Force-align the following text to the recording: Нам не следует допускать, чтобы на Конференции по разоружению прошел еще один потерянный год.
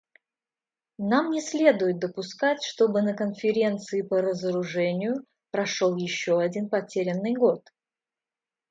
Нам 1.11 1.29
не 1.29 1.41
следует 1.41 1.99
допускать, 1.99 2.63
чтобы 2.63 3.03
на 3.03 3.13
Конференции 3.13 4.01
по 4.01 4.19
разоружению 4.19 5.23
прошел 5.51 5.95
еще 5.95 6.41
один 6.41 6.69
потерянный 6.69 7.35
год. 7.35 7.69